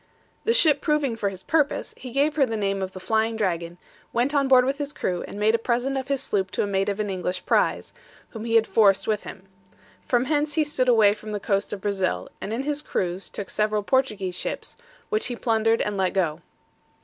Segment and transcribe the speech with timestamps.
[0.45, 3.77] The ship proving for his purpose, he gave her the name of the Flying Dragon,
[4.11, 6.65] went on board with his crew, and made a present of his sloop to a
[6.65, 7.93] mate of an English prize,
[8.29, 9.43] whom he had forced with him.
[10.01, 13.51] From hence he stood away for the coast of Brazil, and in his cruize took
[13.51, 14.75] several Portuguese ships,
[15.09, 16.41] which he plundered and let go.